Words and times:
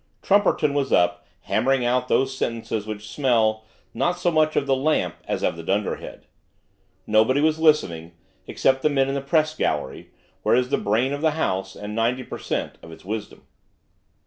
Trumperton 0.23 0.73
was 0.73 0.91
up, 0.91 1.27
hammering 1.41 1.85
out 1.85 2.07
those 2.07 2.35
sentences 2.35 2.87
which 2.87 3.07
smell, 3.07 3.65
not 3.93 4.17
so 4.17 4.31
much 4.31 4.55
of 4.55 4.65
the 4.65 4.75
lamp 4.75 5.13
as 5.27 5.43
of 5.43 5.55
the 5.55 5.61
dunderhead. 5.61 6.25
Nobody 7.05 7.39
was 7.39 7.59
listening, 7.59 8.13
except 8.47 8.81
the 8.81 8.89
men 8.89 9.09
in 9.09 9.13
the 9.13 9.21
Press 9.21 9.55
Gallery; 9.55 10.09
where 10.41 10.55
is 10.55 10.69
the 10.69 10.79
brain 10.79 11.13
of 11.13 11.21
the 11.21 11.37
House, 11.37 11.75
and 11.75 11.93
ninety 11.93 12.23
per 12.23 12.39
cent. 12.39 12.79
of 12.81 12.91
its 12.91 13.05
wisdom. 13.05 13.45